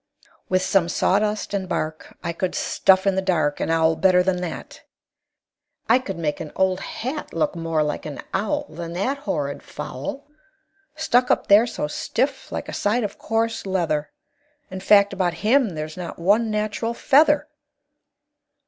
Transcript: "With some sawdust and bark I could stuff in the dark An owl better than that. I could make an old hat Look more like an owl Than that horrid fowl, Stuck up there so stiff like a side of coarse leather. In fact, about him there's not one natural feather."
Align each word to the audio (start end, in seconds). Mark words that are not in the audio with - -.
"With 0.49 0.63
some 0.63 0.89
sawdust 0.89 1.53
and 1.53 1.69
bark 1.69 2.17
I 2.23 2.33
could 2.33 2.55
stuff 2.55 3.05
in 3.05 3.13
the 3.13 3.21
dark 3.21 3.59
An 3.59 3.69
owl 3.69 3.95
better 3.95 4.23
than 4.23 4.41
that. 4.41 4.81
I 5.87 5.99
could 5.99 6.17
make 6.17 6.39
an 6.39 6.51
old 6.55 6.79
hat 6.79 7.35
Look 7.35 7.55
more 7.55 7.83
like 7.83 8.07
an 8.07 8.19
owl 8.33 8.65
Than 8.69 8.93
that 8.93 9.19
horrid 9.29 9.61
fowl, 9.61 10.25
Stuck 10.95 11.29
up 11.29 11.45
there 11.45 11.67
so 11.67 11.85
stiff 11.85 12.51
like 12.51 12.67
a 12.67 12.73
side 12.73 13.03
of 13.03 13.19
coarse 13.19 13.67
leather. 13.67 14.09
In 14.71 14.79
fact, 14.79 15.13
about 15.13 15.35
him 15.45 15.75
there's 15.75 15.97
not 15.97 16.17
one 16.17 16.49
natural 16.49 16.95
feather." 16.95 17.47